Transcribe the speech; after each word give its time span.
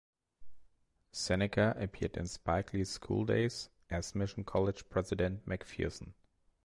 Seneca 1.11 1.75
appeared 1.79 2.17
in 2.17 2.25
Spike 2.25 2.73
Lee's 2.73 2.89
"School 2.89 3.23
Daze" 3.23 3.69
as 3.91 4.15
Mission 4.15 4.43
College 4.43 4.89
President 4.89 5.45
McPherson. 5.45 6.13